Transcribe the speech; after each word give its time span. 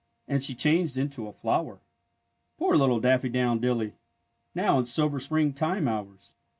And 0.27 0.43
she 0.43 0.55
changed 0.55 0.97
into 0.97 1.27
a 1.27 1.31
flower. 1.31 1.79
Poor 2.57 2.75
little 2.75 2.99
Daffy 2.99 3.29
do 3.29 3.37
wn 3.37 3.59
dilly! 3.61 3.93
Now 4.55 4.79
in 4.79 4.85
silver 4.85 5.19
sprmg 5.19 5.55
time 5.55 5.87
hours. 5.87 6.33